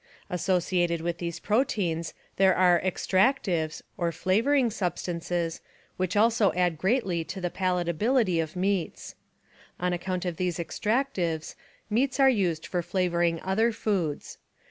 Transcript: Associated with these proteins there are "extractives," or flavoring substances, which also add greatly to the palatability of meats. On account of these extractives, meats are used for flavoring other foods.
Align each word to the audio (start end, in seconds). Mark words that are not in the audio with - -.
Associated 0.31 1.01
with 1.01 1.19
these 1.19 1.39
proteins 1.39 2.15
there 2.37 2.55
are 2.55 2.81
"extractives," 2.83 3.83
or 3.97 4.11
flavoring 4.11 4.71
substances, 4.71 5.61
which 5.95 6.17
also 6.17 6.51
add 6.53 6.79
greatly 6.79 7.23
to 7.25 7.39
the 7.39 7.51
palatability 7.51 8.39
of 8.41 8.55
meats. 8.55 9.13
On 9.79 9.93
account 9.93 10.25
of 10.25 10.37
these 10.37 10.57
extractives, 10.57 11.53
meats 11.87 12.19
are 12.19 12.31
used 12.31 12.65
for 12.65 12.81
flavoring 12.81 13.39
other 13.43 13.71
foods. 13.71 14.39